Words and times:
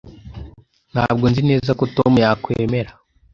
Ntabwo 0.93 1.25
nzi 1.31 1.41
neza 1.49 1.71
ko 1.79 1.83
Tom 1.95 2.13
yakwemera. 2.23 2.91